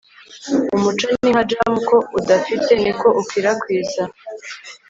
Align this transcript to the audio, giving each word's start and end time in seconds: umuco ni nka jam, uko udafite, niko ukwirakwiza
umuco 0.75 1.05
ni 1.13 1.27
nka 1.33 1.41
jam, 1.49 1.71
uko 1.81 1.95
udafite, 2.19 2.71
niko 2.83 3.07
ukwirakwiza 3.19 4.01